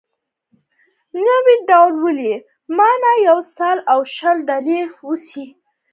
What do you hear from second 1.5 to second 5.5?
دوی ولې مانه یو سل او شل ډالره واخیستل.